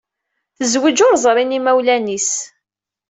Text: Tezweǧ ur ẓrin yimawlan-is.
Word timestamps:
Tezweǧ 0.57 0.97
ur 1.05 1.15
ẓrin 1.23 1.53
yimawlan-is. 1.55 2.29